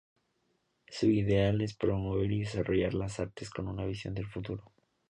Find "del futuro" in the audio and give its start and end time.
4.15-4.63